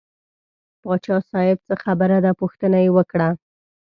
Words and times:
پاچا 0.81 1.17
صاحب 1.29 1.57
څه 1.67 1.75
خبره 1.83 2.17
ده 2.25 2.31
پوښتنه 2.41 2.77
یې 2.83 2.89
وکړه. 2.97 3.29